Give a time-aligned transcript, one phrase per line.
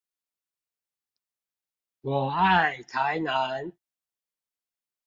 [2.01, 3.71] 我愛台南